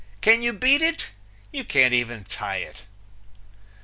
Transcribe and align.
Can 0.19 0.41
you 0.41 0.51
beat 0.51 0.81
it? 0.81 1.09
You 1.51 1.63
can't 1.63 1.93
even 1.93 2.23
tie 2.23 2.55
it. 2.57 2.77